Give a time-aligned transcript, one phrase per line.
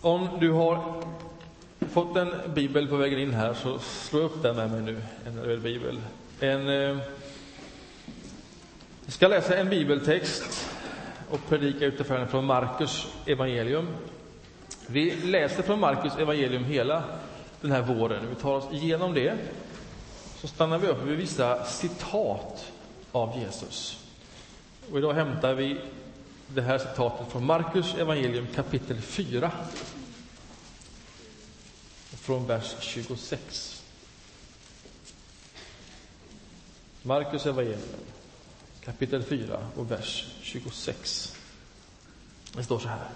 [0.00, 1.02] Om du har
[1.92, 5.44] fått en bibel på vägen in här, så slå upp den med mig nu, en
[5.44, 6.00] röd bibel.
[6.40, 6.98] En, eh,
[9.04, 10.68] jag ska läsa en bibeltext
[11.30, 13.88] och predika utifrån den från Markus evangelium.
[14.86, 17.02] Vi läser från Markus evangelium hela
[17.60, 18.26] den här våren.
[18.28, 19.34] Vi tar oss igenom det.
[20.40, 22.72] Så stannar vi upp vid vissa citat
[23.12, 24.04] av Jesus.
[24.92, 25.76] Och idag hämtar vi
[26.54, 29.50] det här citatet från Markus evangelium kapitel 4.
[32.10, 33.82] Från vers 26.
[37.02, 37.80] Markus evangelium
[38.84, 41.36] kapitel 4 och vers 26.
[42.52, 43.08] Det står så här.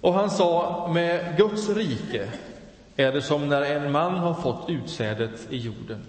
[0.00, 2.32] Och han sa, med Guds rike
[2.96, 6.06] är det som när en man har fått utsädet i jorden.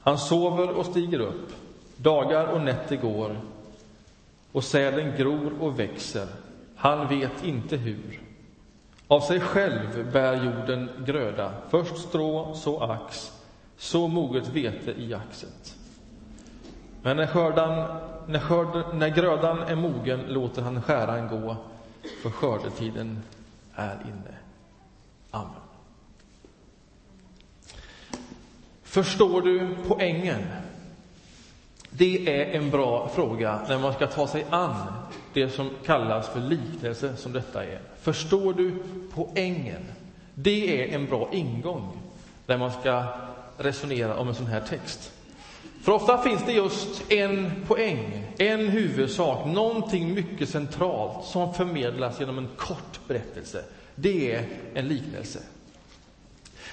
[0.00, 1.52] Han sover och stiger upp,
[1.96, 3.36] dagar och nätter går,
[4.52, 6.26] och säden gror och växer.
[6.76, 8.20] Han vet inte hur.
[9.08, 13.32] Av sig själv bär jorden gröda, först strå, så ax,
[13.76, 15.76] så moget vete i axet.
[17.02, 21.56] Men när, skördan, när, skörd, när grödan är mogen låter han skäran gå,
[22.22, 23.22] för skördetiden
[23.74, 24.36] är inne.
[25.30, 25.52] Amen.
[28.82, 30.42] Förstår du poängen?
[31.96, 34.74] Det är en bra fråga när man ska ta sig an
[35.32, 37.80] det som kallas för liknelse, som detta är.
[38.00, 38.82] Förstår du
[39.14, 39.82] poängen?
[40.34, 41.88] Det är en bra ingång
[42.46, 43.04] när man ska
[43.58, 45.12] resonera om en sån här text.
[45.82, 52.38] För ofta finns det just en poäng, en huvudsak, någonting mycket centralt som förmedlas genom
[52.38, 53.64] en kort berättelse.
[53.94, 55.38] Det är en liknelse.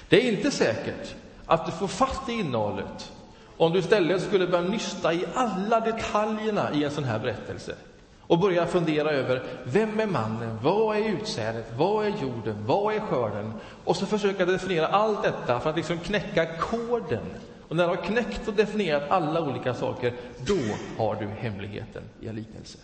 [0.08, 1.14] Det är inte säkert
[1.46, 3.12] att du får fatt i innehållet
[3.60, 7.74] om du istället skulle börja nysta i alla detaljerna i en sån här berättelse
[8.20, 13.00] och börja fundera över vem är mannen, vad är utsädet, vad är jorden, vad är
[13.00, 13.52] skörden?
[13.84, 17.24] Och så försöka definiera allt detta för att liksom knäcka koden.
[17.68, 20.14] Och när du har knäckt och definierat alla olika saker,
[20.46, 20.58] då
[20.98, 22.78] har du hemligheten i en liknelse.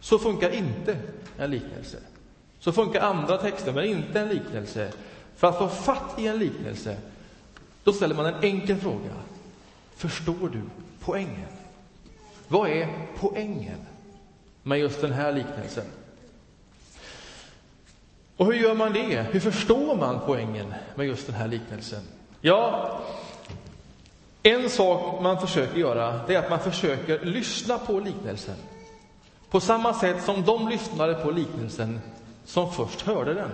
[0.00, 0.96] Så funkar inte
[1.38, 1.98] en liknelse.
[2.58, 4.92] Så funkar andra texter, men inte en liknelse.
[5.36, 6.96] För att få fatt i en liknelse,
[7.84, 9.10] då ställer man en enkel fråga.
[10.02, 10.62] Förstår du
[11.00, 11.48] poängen?
[12.48, 12.88] Vad är
[13.20, 13.78] poängen
[14.62, 15.84] med just den här liknelsen?
[18.36, 19.26] Och hur gör man det?
[19.32, 22.02] Hur förstår man poängen med just den här liknelsen?
[22.40, 23.00] Ja,
[24.42, 28.56] en sak man försöker göra, det är att man försöker lyssna på liknelsen.
[29.50, 32.00] På samma sätt som de lyssnade på liknelsen
[32.44, 33.50] som först hörde den.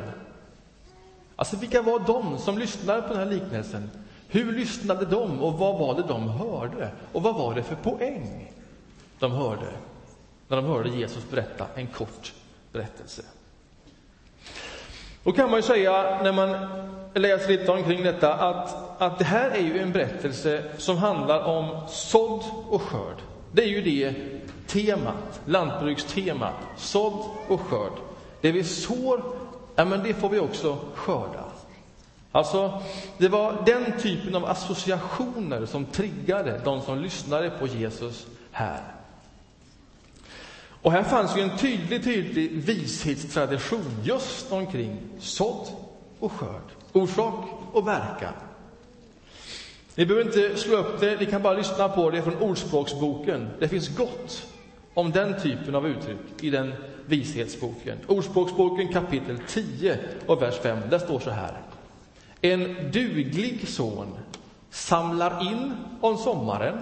[1.36, 3.90] Alltså, vilka var de som lyssnade på den här liknelsen?
[4.28, 6.90] Hur lyssnade de och vad var det de hörde?
[7.12, 8.52] Och vad var det för poäng
[9.18, 9.66] de hörde
[10.48, 12.32] när de hörde Jesus berätta en kort
[12.72, 13.22] berättelse?
[15.22, 16.56] Då kan man ju säga, när man
[17.14, 21.80] läser lite omkring detta, att, att det här är ju en berättelse som handlar om
[21.88, 23.16] sådd och skörd.
[23.52, 24.14] Det är ju det
[24.66, 27.92] temat, lantbrukstemat, sådd och skörd.
[28.40, 29.22] Det vi sår,
[29.74, 31.44] ja, men det får vi också skörda.
[32.32, 32.82] Alltså,
[33.18, 38.80] det var den typen av associationer som triggade de som lyssnade på Jesus här.
[40.82, 45.68] Och här fanns ju en tydlig, tydlig vishetstradition just omkring sådd
[46.18, 46.62] och skörd,
[46.92, 48.32] orsak och verkan.
[49.94, 53.48] Ni behöver inte slå upp det, ni kan bara lyssna på det från Ordspråksboken.
[53.58, 54.46] Det finns gott
[54.94, 56.74] om den typen av uttryck i den
[57.06, 57.98] vishetsboken.
[58.06, 61.67] Ordspråksboken kapitel 10 och vers 5, där står så här.
[62.40, 64.18] En duglig son
[64.70, 66.78] samlar in om sommaren.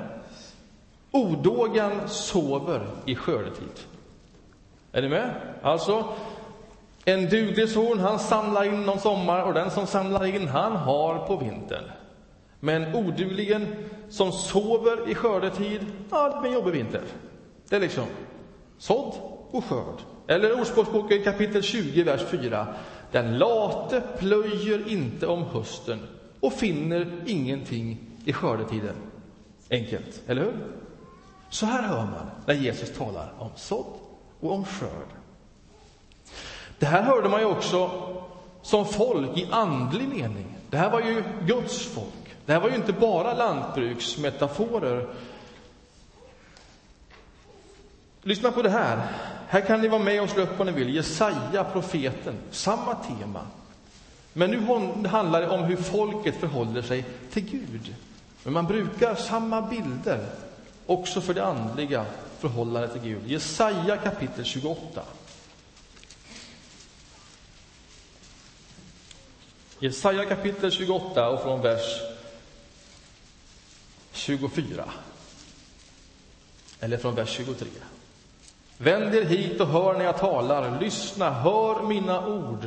[1.10, 3.80] Odågan sover i skördetid.
[4.92, 5.30] Är ni med?
[5.62, 6.04] Alltså,
[7.04, 11.26] en duglig son, han samlar in om sommaren, och den som samlar in, han har
[11.26, 11.84] på vintern.
[12.60, 13.66] Men odugligen
[14.08, 15.80] som sover i skördetid,
[16.10, 17.02] ja, det blir en jobbig vinter.
[17.68, 18.04] Det är liksom
[18.78, 19.14] sådd
[19.50, 20.00] och skörd.
[20.26, 22.66] Eller Ordspråksboken kapitel 20, vers 4.
[23.12, 26.00] Den late plöjer inte om hösten
[26.40, 28.96] och finner ingenting i skördetiden.
[29.70, 30.54] Enkelt, eller hur?
[31.50, 33.94] Så här hör man när Jesus talar om sådd
[34.40, 35.08] och om skörd.
[36.78, 37.90] Det här hörde man ju också
[38.62, 40.56] som folk i andlig mening.
[40.70, 42.36] Det här var ju Guds folk.
[42.46, 45.08] Det här var ju inte bara lantbruksmetaforer.
[48.22, 49.12] Lyssna på det här.
[49.48, 50.94] Här kan ni vara med och slå upp om ni vill.
[50.94, 53.46] Jesaja, profeten, samma tema.
[54.32, 57.94] Men nu handlar det om hur folket förhåller sig till Gud.
[58.42, 60.26] Men man brukar samma bilder
[60.86, 62.06] också för det andliga
[62.38, 63.26] förhållandet till Gud.
[63.26, 65.02] Jesaja kapitel 28.
[69.78, 72.00] Jesaja kapitel 28 och från vers
[74.12, 74.84] 24.
[76.80, 77.66] Eller från vers 23.
[78.78, 82.66] Vänd er hit och hör när jag talar, lyssna, hör mina ord.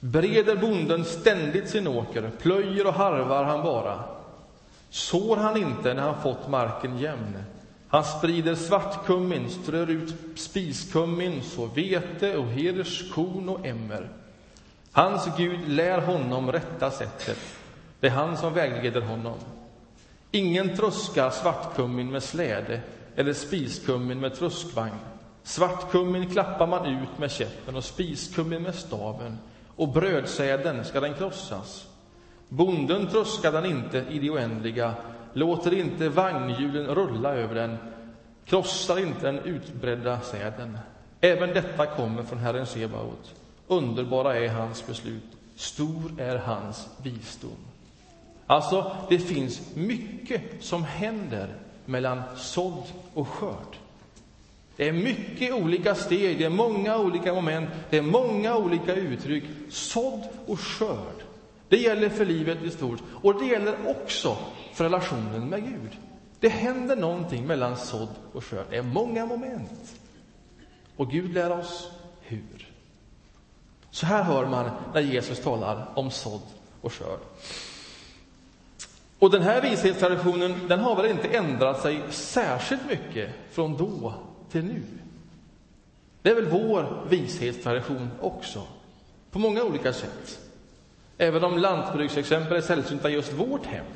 [0.00, 4.04] Breder bonden ständigt sin åker, plöjer och harvar han bara.
[4.90, 7.36] Sår han inte när han fått marken jämn.
[7.88, 14.08] Han sprider svartkummin, strör ut spiskummin, så vete och heders korn och emmer.
[14.92, 17.38] Hans Gud lär honom rätta sättet.
[18.00, 19.38] Det är han som vägleder honom.
[20.30, 22.80] Ingen tröskar svartkummin med släde
[23.16, 24.98] eller spiskummin med tröskvagn.
[25.42, 29.38] Svartkummin klappar man ut med käppen och spiskummin med staven
[29.76, 31.86] och brödsäden ska den krossas.
[32.48, 34.94] Bonden tröskar den inte i det oändliga,
[35.32, 37.76] låter inte vagnhjulen rulla över den,
[38.44, 40.78] krossar inte den utbredda säden.
[41.20, 43.34] Även detta kommer från Herren Sebaot.
[43.66, 47.56] Underbara är hans beslut, stor är hans visdom.
[48.46, 51.48] Alltså, det finns mycket som händer
[51.86, 52.82] mellan sådd
[53.14, 53.76] och skörd.
[54.76, 59.44] Det är mycket olika steg, det är många olika moment, det är många olika uttryck.
[59.70, 61.24] Sådd och skörd.
[61.68, 64.36] Det gäller för livet i stort och det gäller också
[64.72, 65.98] för relationen med Gud.
[66.40, 68.66] Det händer någonting mellan sådd och skörd.
[68.70, 70.00] Det är många moment.
[70.96, 71.90] Och Gud lär oss
[72.20, 72.68] hur.
[73.90, 76.42] Så här hör man när Jesus talar om sådd
[76.80, 77.20] och skörd.
[79.24, 84.14] Och den här vishetstraditionen den har väl inte ändrat sig särskilt mycket från då
[84.50, 84.82] till nu.
[86.22, 88.62] Det är väl vår vishetstradition också,
[89.30, 90.40] på många olika sätt.
[91.18, 93.86] Även om lantbruksexempel är sällsynta i just vårt hem.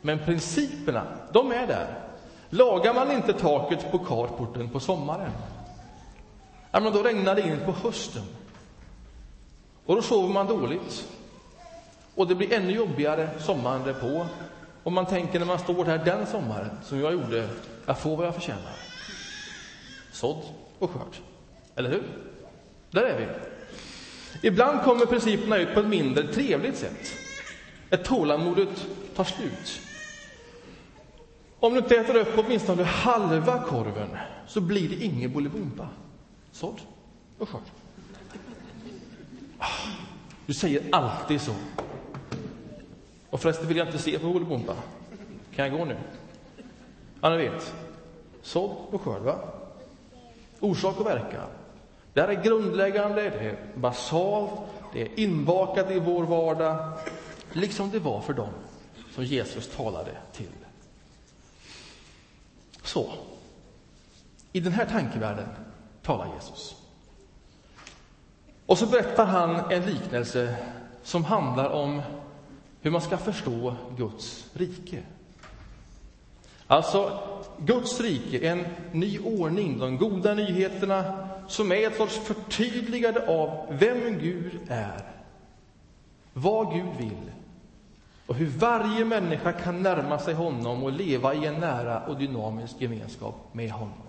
[0.00, 1.98] Men principerna, de är där.
[2.50, 5.32] Lagar man inte taket på carporten på sommaren,
[6.70, 8.24] ja, men då regnar det in på hösten.
[9.86, 11.08] Och då sover man dåligt.
[12.18, 14.26] Och det blir ännu jobbigare sommaren därpå.
[14.82, 17.48] Och man tänker när man står här den sommaren, som jag gjorde,
[17.86, 18.72] jag får vad jag förtjänar.
[20.12, 20.42] Sådd
[20.78, 21.16] och skörd.
[21.74, 22.02] Eller hur?
[22.90, 23.26] Där är vi.
[24.48, 27.12] Ibland kommer principerna ut på ett mindre trevligt sätt.
[27.90, 28.86] Ett tålamodet
[29.16, 29.80] tar slut.
[31.60, 34.16] Om du inte äter upp åtminstone halva korven
[34.46, 35.88] så blir det ingen bolibompa.
[36.52, 36.80] Sådd
[37.38, 37.62] och skörd.
[39.58, 39.66] Ah,
[40.46, 41.54] du säger alltid så.
[43.30, 44.74] Och förresten vill jag inte se på bolibompa.
[45.54, 45.96] Kan jag gå nu?
[47.20, 47.74] Ja, ni vet.
[48.42, 49.38] Sådd och skörd, va?
[50.60, 51.48] Orsak och verkan.
[52.12, 54.50] Det här är grundläggande, det är basalt,
[54.92, 56.92] det är inbakat i vår vardag,
[57.52, 58.52] liksom det var för dem
[59.14, 60.46] som Jesus talade till.
[62.82, 63.10] Så,
[64.52, 65.48] i den här tankevärlden
[66.02, 66.76] talar Jesus.
[68.66, 70.56] Och så berättar han en liknelse
[71.02, 72.02] som handlar om
[72.80, 75.02] hur man ska förstå Guds rike.
[76.66, 77.18] Alltså,
[77.58, 84.18] Guds rike, en ny ordning, de goda nyheterna som är ett sorts förtydligande av vem
[84.18, 85.02] Gud är,
[86.32, 87.30] vad Gud vill
[88.28, 92.80] och hur varje människa kan närma sig honom och leva i en nära och dynamisk
[92.80, 94.02] gemenskap med honom.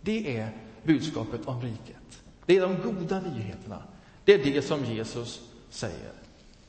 [0.00, 0.48] Det är
[0.82, 2.22] budskapet om riket.
[2.46, 3.82] Det är de goda nyheterna.
[4.24, 6.12] Det är det som Jesus säger.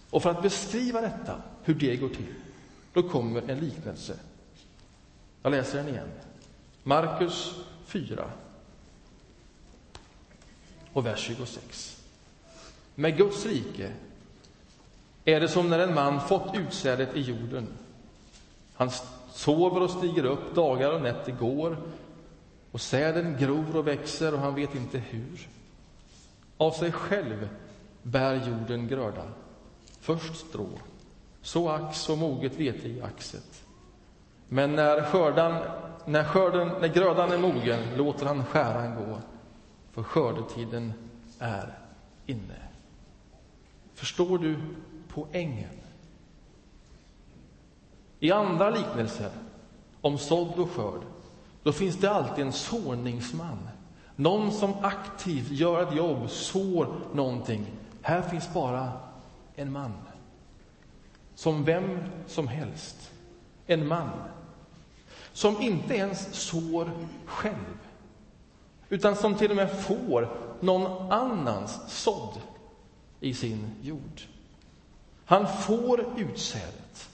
[0.09, 2.33] Och för att beskriva detta, hur det går till,
[2.93, 4.19] då kommer en liknelse.
[5.41, 6.11] Jag läser den igen.
[6.83, 7.55] Markus
[7.85, 8.31] 4
[10.93, 12.01] och vers 26.
[12.95, 13.91] Med Guds rike
[15.25, 17.67] är det som när en man fått utsädet i jorden.
[18.73, 18.89] Han
[19.33, 21.77] sover och stiger upp, dagar och nätter går
[22.71, 25.47] och säden gror och växer och han vet inte hur.
[26.57, 27.49] Av sig själv
[28.03, 29.23] bär jorden gröda.
[29.99, 30.69] Först strå,
[31.43, 33.63] så ax och moget vete i axet.
[34.49, 35.63] Men när, skördan,
[36.05, 39.17] när, skörden, när grödan är mogen låter han skäran gå,
[39.91, 40.93] för skördetiden
[41.39, 41.77] är
[42.25, 42.55] inne.
[43.93, 44.57] Förstår du
[45.13, 45.69] poängen?
[48.19, 49.29] I andra liknelser
[50.01, 51.01] om sådd och skörd,
[51.63, 53.69] då finns det alltid en såningsman.
[54.15, 57.65] Någon som aktivt gör ett jobb, sår någonting.
[58.01, 58.91] Här finns bara
[59.55, 59.93] en man.
[61.35, 63.11] Som vem som helst.
[63.67, 64.09] En man.
[65.33, 66.91] Som inte ens sår
[67.25, 67.77] själv.
[68.89, 72.41] Utan som till och med får någon annans sådd
[73.19, 74.21] i sin jord.
[75.25, 77.09] Han får utsädet.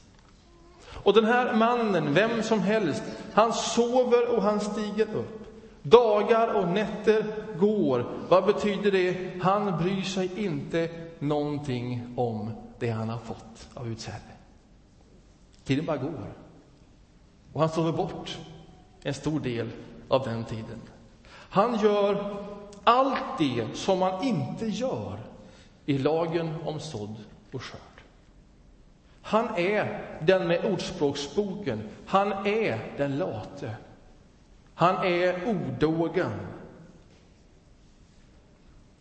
[1.03, 5.39] Och den här mannen, vem som helst, han sover och han stiger upp.
[5.81, 7.25] Dagar och nätter
[7.59, 8.05] går.
[8.29, 9.41] Vad betyder det?
[9.41, 14.19] Han bryr sig inte någonting om det han har fått av utsäde.
[15.63, 16.33] Tiden bara går.
[17.53, 18.37] Och han sover bort
[19.03, 19.69] en stor del
[20.07, 20.81] av den tiden.
[21.29, 22.45] Han gör
[22.83, 25.19] allt det som man inte gör
[25.85, 27.15] i lagen om sådd
[27.51, 27.81] och skörd.
[29.21, 31.89] Han är den med Ordspråksboken.
[32.05, 33.75] Han är den late.
[34.73, 36.39] Han är odågan.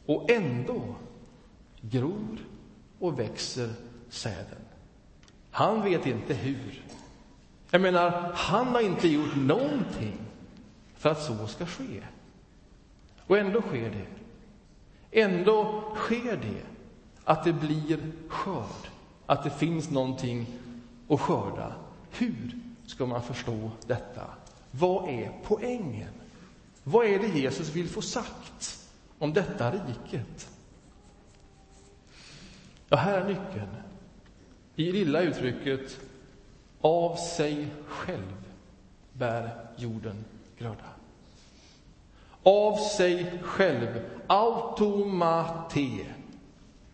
[0.07, 0.81] Och ändå
[1.81, 2.39] gror
[2.99, 3.71] och växer
[4.09, 4.59] säden.
[5.51, 6.85] Han vet inte hur.
[7.71, 10.19] Jag menar, han har inte gjort någonting
[10.97, 12.03] för att så ska ske.
[13.27, 14.07] Och ändå sker det.
[15.21, 16.63] Ändå sker det
[17.25, 18.89] att det blir skörd,
[19.27, 20.47] att det finns någonting
[21.09, 21.75] att skörda.
[22.11, 22.51] Hur
[22.87, 24.23] ska man förstå detta?
[24.71, 26.13] Vad är poängen?
[26.85, 28.89] Vad är det Jesus vill få sagt
[29.19, 30.49] om detta riket?
[32.89, 33.77] Ja, här är nyckeln.
[34.77, 36.01] I lilla uttrycket
[36.81, 38.45] av sig själv
[39.13, 40.25] bär jorden
[40.59, 40.85] gröda.
[42.43, 46.07] Av sig själv, automate.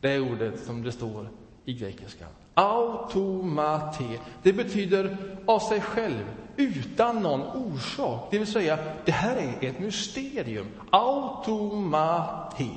[0.01, 1.29] Det är ordet som det står
[1.65, 2.29] i grekiskan.
[2.55, 4.21] Automate.
[4.43, 6.25] Det betyder av sig själv,
[6.57, 8.29] utan någon orsak.
[8.31, 10.67] Det vill säga, det här är ett mysterium.
[10.91, 12.69] Automate.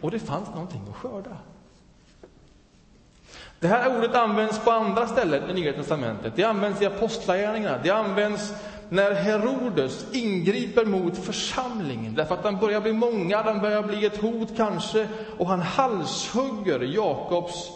[0.00, 1.36] Och det fanns någonting att skörda.
[3.60, 6.32] Det här ordet används på andra ställen i Nya testamentet.
[6.36, 7.78] Det används i Apostlagärningarna.
[7.82, 8.54] Det används
[8.88, 14.16] när Herodes ingriper mot församlingen därför att den börjar bli många, den börjar bli ett
[14.16, 15.08] hot kanske,
[15.38, 17.70] och han halshugger Jakobs,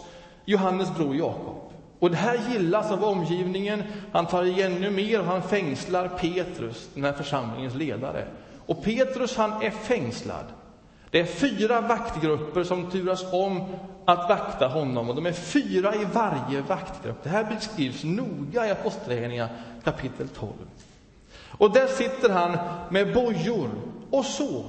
[0.45, 1.71] Johannes bror Jakob.
[1.99, 3.83] Och det här gillas av omgivningen.
[4.11, 8.27] Han tar i ännu mer och han fängslar Petrus, den här församlingens ledare.
[8.65, 10.45] Och Petrus, han är fängslad.
[11.11, 13.65] Det är fyra vaktgrupper som turas om
[14.05, 17.23] att vakta honom och de är fyra i varje vaktgrupp.
[17.23, 19.49] Det här beskrivs noga i Apostlagärningarna
[19.83, 20.51] kapitel 12.
[21.47, 22.57] Och där sitter han
[22.89, 23.69] med bojor
[24.09, 24.65] och så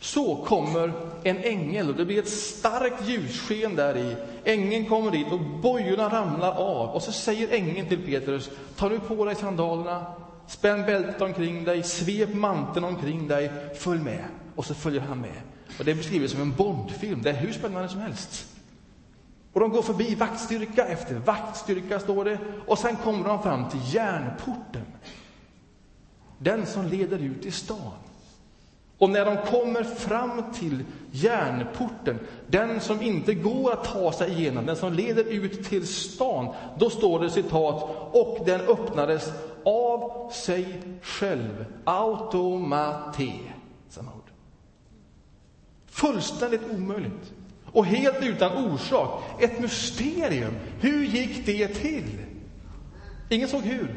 [0.00, 4.16] så kommer en ängel och det blir ett starkt ljussken där i.
[4.44, 8.98] Ängeln kommer dit och bojorna ramlar av och så säger ängeln till Petrus, ta nu
[8.98, 10.06] på dig sandalerna,
[10.46, 14.24] spänn bältet omkring dig, svep manteln omkring dig, följ med.
[14.56, 15.40] Och så följer han med.
[15.78, 18.46] Och det är beskrivet som en Bondfilm, det är hur spännande som helst.
[19.52, 22.38] Och de går förbi vaktstyrka efter vaktstyrka, står det.
[22.66, 24.84] Och sen kommer de fram till järnporten.
[26.38, 27.92] Den som leder ut i stan.
[28.98, 34.66] Och när de kommer fram till järnporten, den som inte går att ta sig igenom,
[34.66, 37.82] den som leder ut till stan, då står det citat,
[38.12, 39.32] och den öppnades
[39.64, 43.32] av sig själv, automate.
[45.96, 47.32] Fullständigt omöjligt.
[47.72, 49.22] Och helt utan orsak.
[49.40, 50.54] Ett mysterium.
[50.80, 52.18] Hur gick det till?
[53.28, 53.96] Ingen såg hur.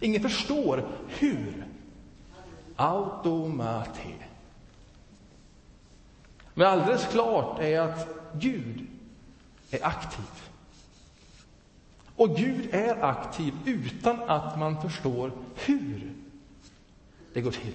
[0.00, 1.66] Ingen förstår hur.
[2.76, 4.14] Automati.
[6.54, 8.86] Men alldeles klart är att Gud
[9.70, 10.24] är aktiv.
[12.16, 16.12] Och Gud är aktiv utan att man förstår hur
[17.32, 17.74] det går till.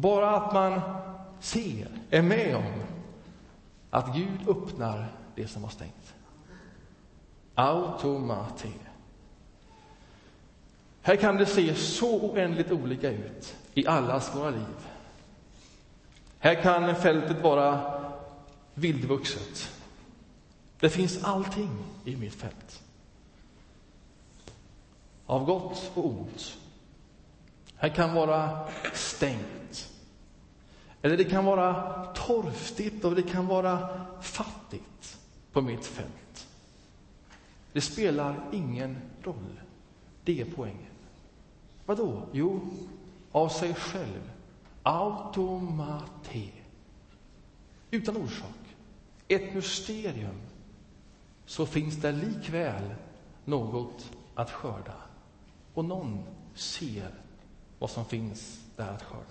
[0.00, 0.80] Bara att man
[1.40, 2.82] ser, är med om
[3.90, 6.14] att Gud öppnar det som var stängt.
[7.54, 8.68] Automate.
[11.02, 14.88] Här kan det se så oändligt olika ut i allas våra liv.
[16.38, 18.00] Här kan fältet vara
[18.74, 19.70] vildvuxet.
[20.80, 21.70] Det finns allting
[22.04, 22.82] i mitt fält.
[25.26, 26.56] Av gott och ont.
[27.80, 29.90] Här kan vara stängt.
[31.02, 33.88] Eller det kan vara torftigt och det kan vara
[34.20, 35.18] fattigt
[35.52, 36.48] på mitt fält.
[37.72, 39.60] Det spelar ingen roll.
[40.24, 40.92] Det är poängen.
[41.86, 42.22] Vad då?
[42.32, 42.60] Jo,
[43.32, 44.30] av sig själv.
[44.82, 46.48] Automate.
[47.90, 48.76] Utan orsak.
[49.28, 50.40] Ett mysterium.
[51.46, 52.94] Så finns det likväl
[53.44, 54.96] något att skörda.
[55.74, 57.19] Och någon ser
[57.80, 59.24] vad som finns där att skörda.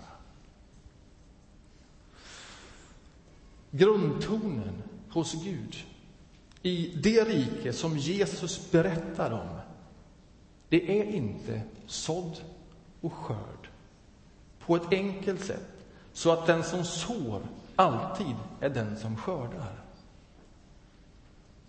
[3.70, 5.76] Grundtonen hos Gud
[6.62, 9.60] i det rike som Jesus berättar om,
[10.68, 12.40] det är inte sådd
[13.00, 13.68] och skörd
[14.58, 17.42] på ett enkelt sätt, så att den som sår
[17.76, 19.84] alltid är den som skördar.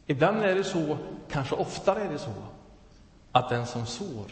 [0.08, 0.98] Ibland är det så,
[1.30, 2.34] kanske oftare är det så,
[3.32, 4.32] att den som sår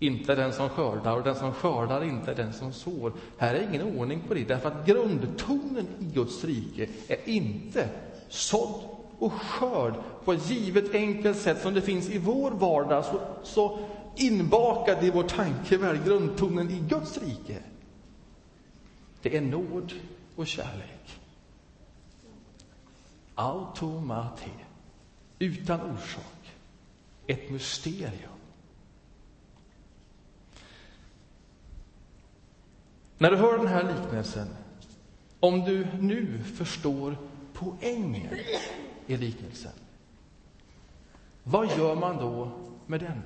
[0.00, 3.12] inte den som skördar och den som skördar inte den som sår.
[3.38, 7.88] Här är ingen ordning på det, därför att grundtonen i Guds rike är inte
[8.28, 8.80] sådd
[9.18, 13.78] och skörd på ett givet enkelt sätt som det finns i vår vardag, så, så
[14.16, 17.58] inbakad i vår tankevärld, grundtonen i Guds rike.
[19.22, 19.92] Det är nåd
[20.36, 21.20] och kärlek.
[23.34, 24.50] Automate,
[25.38, 26.52] utan orsak.
[27.26, 28.39] Ett mysterium.
[33.20, 34.48] När du hör den här liknelsen,
[35.40, 37.16] om du nu förstår
[37.52, 38.38] poängen
[39.06, 39.72] i liknelsen,
[41.42, 42.50] vad gör man då
[42.86, 43.22] med den?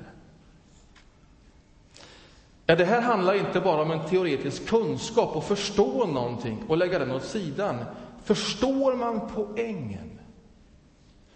[2.67, 6.99] Ja, det här handlar inte bara om en teoretisk kunskap och förstå någonting och lägga
[6.99, 7.85] den åt sidan.
[8.25, 10.19] Förstår man poängen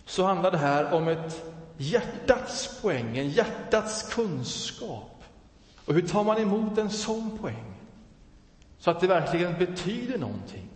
[0.05, 1.45] så handlar det här om ett
[1.77, 5.25] hjärtats poäng, en hjärtats kunskap.
[5.85, 7.68] Och hur tar man emot en sån poäng?
[8.79, 10.69] Så att det verkligen betyder någonting.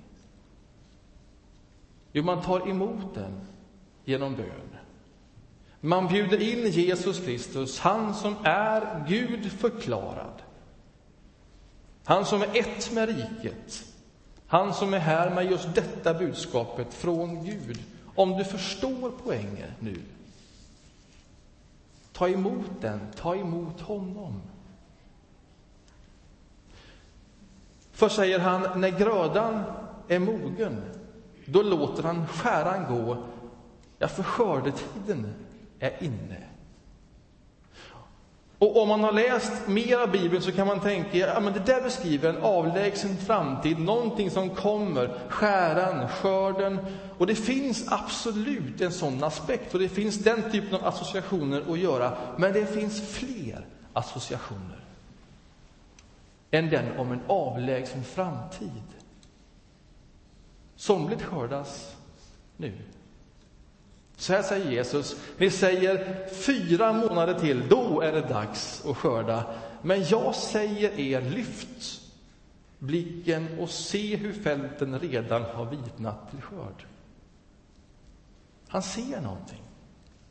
[2.12, 3.40] Jo, man tar emot den
[4.04, 4.76] genom bön.
[5.80, 10.42] Man bjuder in Jesus Kristus, han som är Gud förklarad.
[12.04, 13.84] Han som är ett med riket.
[14.46, 17.78] Han som är här med just detta budskapet från Gud.
[18.14, 20.02] Om du förstår poängen nu,
[22.12, 24.40] ta emot den, ta emot honom.
[28.02, 29.62] För säger han, när grödan
[30.08, 30.82] är mogen,
[31.44, 33.16] då låter han skäran gå,
[33.98, 35.34] ja, för skördetiden
[35.78, 36.36] är inne.
[38.58, 41.62] Och om man har läst mer av Bibeln så kan man tänka, ja men det
[41.66, 46.78] där beskriver en avlägsen framtid, någonting som kommer, skäran, skörden.
[47.18, 51.78] Och det finns absolut en sån aspekt och det finns den typen av associationer att
[51.78, 52.12] göra.
[52.36, 54.81] Men det finns fler associationer
[56.52, 58.82] än den om en avlägsen framtid.
[60.76, 61.96] Somligt skördas
[62.56, 62.72] nu.
[64.16, 69.44] Så här säger Jesus, ni säger fyra månader till, då är det dags att skörda.
[69.82, 72.00] Men jag säger er, lyft
[72.78, 76.86] blicken och se hur fälten redan har vitnat till skörd.
[78.68, 79.62] Han ser någonting.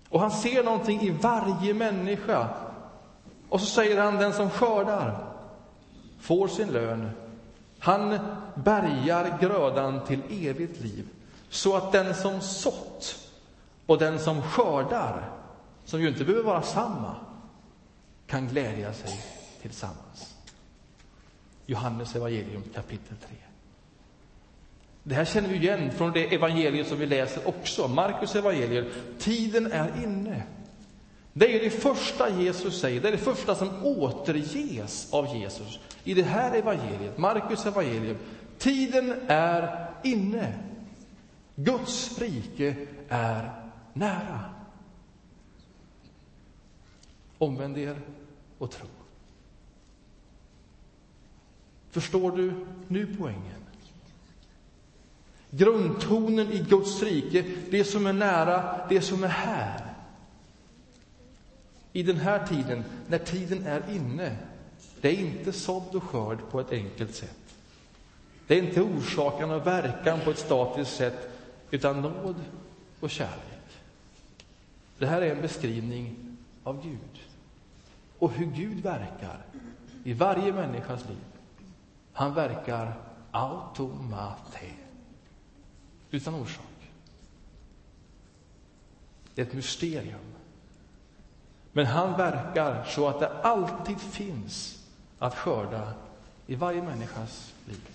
[0.10, 2.50] Och han ser någonting i varje människa.
[3.50, 5.31] Och så säger han, den som skördar
[6.22, 7.10] får sin lön.
[7.80, 8.20] Han
[8.56, 11.08] bärgar grödan till evigt liv,
[11.50, 13.30] så att den som sått
[13.86, 15.30] och den som skördar,
[15.86, 17.16] som ju inte behöver vara samma,
[18.28, 19.24] kan glädja sig
[19.62, 20.36] tillsammans.
[21.66, 23.36] Johannes evangelium kapitel 3.
[25.04, 28.86] Det här känner vi igen från det evangelium som vi läser också, Markus evangelium.
[29.20, 30.44] Tiden är inne.
[31.34, 36.14] Det är det första Jesus säger, det är det första som återges av Jesus i
[36.14, 38.18] det här evangeliet, Markus evangelium.
[38.58, 40.54] Tiden är inne.
[41.56, 42.76] Guds rike
[43.10, 43.52] är
[43.94, 44.40] nära.
[47.38, 47.96] Omvänd er
[48.58, 48.88] och tro.
[51.92, 53.62] Förstår du nu poängen?
[55.50, 59.91] Grundtonen i Guds rike, det som är nära, det som är här.
[61.94, 64.38] I den här tiden, när tiden är inne,
[65.02, 67.56] det är inte sådd och skörd på ett enkelt sätt.
[68.48, 71.30] Det är inte orsaken och verkan på ett statiskt sätt,
[71.72, 72.36] utan nåd
[73.00, 73.82] och kärlek.
[74.98, 77.20] Det här är en beskrivning av Gud
[78.20, 79.46] och hur Gud verkar
[80.04, 81.18] i varje människas liv.
[82.14, 82.94] Han verkar
[83.32, 84.66] automate,
[86.12, 86.66] utan orsak.
[89.36, 90.20] Det är ett mysterium.
[91.74, 94.86] Men han verkar så att det alltid finns
[95.20, 95.94] att skörda
[96.48, 97.90] i varje människas liv.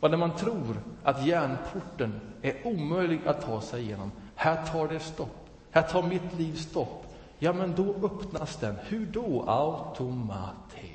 [0.00, 5.00] Och när man tror att järnporten är omöjlig att ta sig igenom, här tar det
[5.00, 5.48] stopp.
[5.70, 7.06] Här tar mitt liv stopp.
[7.38, 8.76] Ja, men då öppnas den.
[8.82, 9.44] Hur då?
[9.46, 10.88] Automate.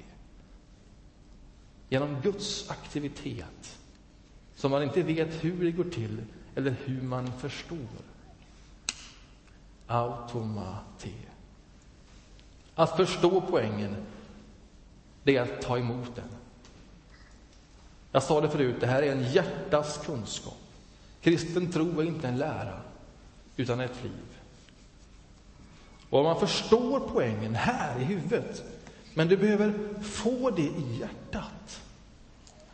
[1.90, 3.78] Genom Guds aktivitet,
[4.56, 6.22] som man inte vet hur det går till
[6.56, 7.78] eller hur man förstår.
[9.88, 11.29] Automate.
[12.80, 13.96] Att förstå poängen,
[15.24, 16.30] det är att ta emot den.
[18.12, 20.58] Jag sa det förut, det här är en hjärtas kunskap.
[21.22, 22.82] Kristen tro är inte en lära,
[23.58, 24.40] utan ett liv.
[26.10, 28.64] Och man förstår poängen här i huvudet,
[29.14, 31.82] men du behöver få det i hjärtat.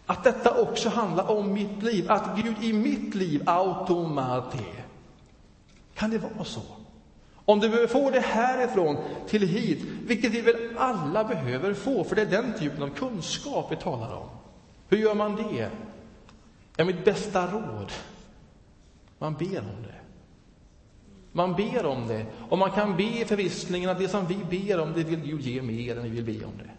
[0.05, 4.65] Att detta också handlar om mitt liv, att Gud i mitt liv automate.
[5.93, 6.74] Kan det vara så?
[7.45, 12.15] Om du behöver få det härifrån till hit, vilket vi väl alla behöver få, för
[12.15, 14.29] det är den typen av kunskap vi talar om.
[14.89, 15.69] Hur gör man det?
[16.75, 17.91] Ja, mitt bästa råd,
[19.19, 19.95] man ber om det.
[21.31, 24.79] Man ber om det, och man kan be i förvissningen att det som vi ber
[24.79, 26.69] om, det vill Gud ge mer än vi vill be om det.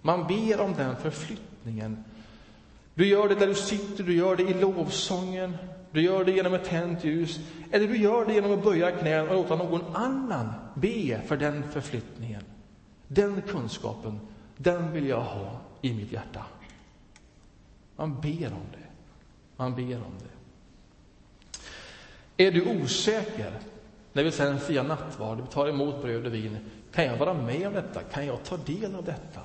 [0.00, 2.04] Man ber om den förflyttningen.
[2.94, 5.56] Du gör det där du sitter, du gör det i lovsången,
[5.92, 9.28] du gör det genom ett tänt ljus, eller du gör det genom att böja knän
[9.28, 12.42] och låta någon annan be för den förflyttningen.
[13.08, 14.20] Den kunskapen,
[14.56, 16.44] den vill jag ha i mitt hjärta.
[17.96, 18.86] Man ber om det.
[19.56, 20.32] Man ber om det.
[22.46, 23.52] Är du osäker
[24.12, 26.56] när vi sen firar nattvard, vi tar emot bröd och vin,
[26.92, 28.02] kan jag vara med om detta?
[28.02, 29.40] Kan jag ta del av detta?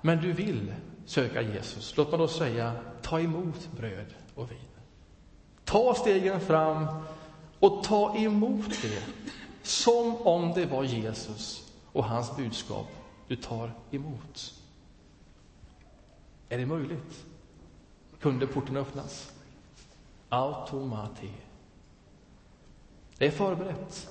[0.00, 0.74] Men du vill
[1.06, 1.96] söka Jesus.
[1.96, 4.58] Låt mig då säga, ta emot bröd och vin.
[5.64, 6.86] Ta stegen fram
[7.58, 9.02] och ta emot det
[9.62, 12.86] som om det var Jesus och hans budskap
[13.28, 14.54] du tar emot.
[16.48, 17.24] Är det möjligt?
[18.20, 19.32] Kunde porten öppnas?
[20.28, 21.30] Automati.
[23.18, 24.08] Det är förberett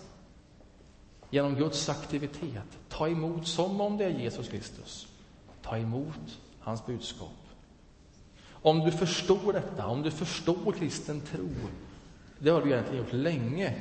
[1.30, 2.78] genom Guds aktivitet.
[2.90, 5.08] Ta emot som om det är Jesus Kristus.
[5.62, 7.30] Ta emot hans budskap.
[8.50, 11.50] Om du förstår detta, om du förstår kristen tro,
[12.40, 13.76] det har du egentligen gjort länge,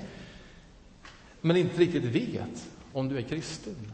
[1.41, 3.93] men inte riktigt vet om du är kristen.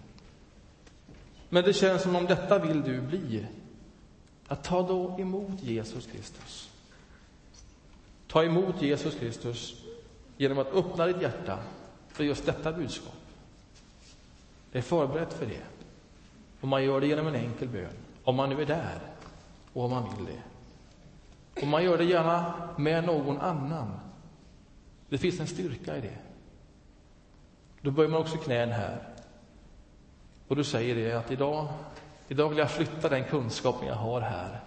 [1.48, 3.46] Men det känns som om detta vill du bli.
[4.48, 6.70] Att ta då emot Jesus Kristus.
[8.26, 9.84] Ta emot Jesus Kristus
[10.36, 11.58] genom att öppna ditt hjärta
[12.08, 13.14] för just detta budskap.
[14.72, 15.62] Det är förberett för det.
[16.60, 17.92] Och man gör det genom en enkel bön,
[18.28, 18.98] om man nu är där
[19.72, 20.42] och om man vill det.
[21.60, 24.00] Och man gör det gärna med någon annan.
[25.08, 26.18] Det finns en styrka i det.
[27.80, 29.08] Då böjer man också knän här.
[30.48, 31.68] Och du säger det att idag,
[32.28, 34.60] idag vill jag flytta den kunskapen jag har här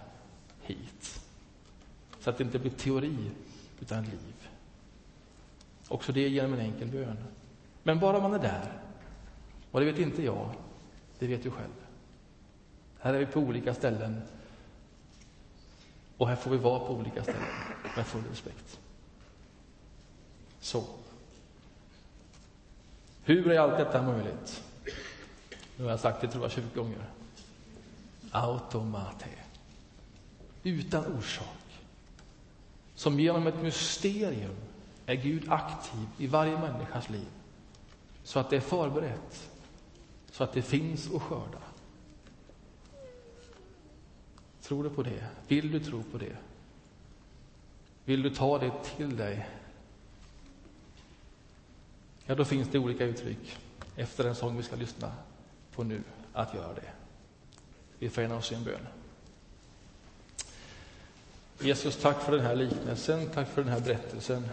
[0.60, 1.20] hit.
[2.20, 3.30] Så att det inte blir teori,
[3.80, 4.48] utan liv.
[5.88, 7.16] Också det genom en enkel bön.
[7.82, 8.72] Men bara man är där.
[9.70, 10.48] Och det vet inte jag,
[11.18, 11.81] det vet du själv.
[13.02, 14.22] Här är vi på olika ställen.
[16.16, 17.48] Och här får vi vara på olika ställen
[17.96, 18.80] med full respekt.
[20.60, 20.84] Så.
[23.24, 24.62] Hur är allt detta möjligt?
[25.76, 27.04] Nu har jag sagt det, tror jag, 20 gånger.
[28.30, 29.28] Automate.
[30.62, 31.80] Utan orsak.
[32.94, 34.56] Som genom ett mysterium
[35.06, 37.28] är Gud aktiv i varje människas liv.
[38.24, 39.50] Så att det är förberett.
[40.30, 41.58] Så att det finns att skörda.
[44.72, 45.24] Tror du på det?
[45.48, 46.36] Vill du tro på det?
[48.04, 49.48] Vill du ta det till dig?
[52.26, 53.58] Ja, då finns det olika uttryck
[53.96, 55.12] efter den sång vi ska lyssna
[55.74, 56.90] på nu att göra det.
[57.98, 58.86] Vi förenar oss i en bön.
[61.60, 64.48] Jesus, tack för den här liknelsen, tack för den här berättelsen.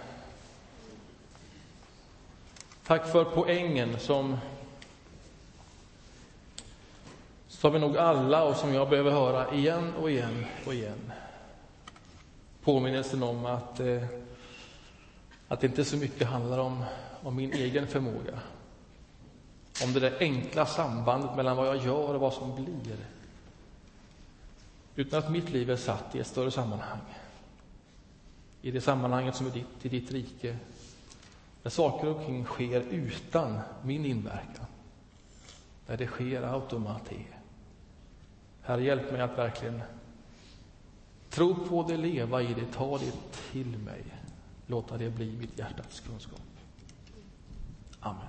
[2.84, 4.38] Tack för poängen som
[7.60, 11.12] som vi nog alla och som jag behöver höra igen och igen och igen.
[12.64, 14.04] Påminnelsen om att, eh,
[15.48, 16.84] att det inte så mycket handlar om,
[17.24, 18.40] om min egen förmåga.
[19.84, 22.98] Om det där enkla sambandet mellan vad jag gör och vad som blir.
[24.96, 27.02] Utan att mitt liv är satt i ett större sammanhang.
[28.62, 30.58] I det sammanhanget som är ditt, i ditt rike.
[31.64, 34.66] Där saker och ting sker utan min inverkan.
[35.88, 37.39] Där det sker automatiskt.
[38.70, 39.82] Herre, hjälp mig att verkligen
[41.30, 43.14] tro på det, leva i det, ta det
[43.52, 44.04] till mig.
[44.68, 46.42] Låta det bli mitt hjärtats kunskap.
[48.00, 48.29] Amen.